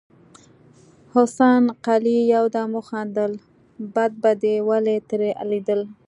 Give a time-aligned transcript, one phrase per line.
[1.13, 3.31] حسن قلي يودم وخندل:
[3.93, 5.81] بد به دې ولې ترې ليدل.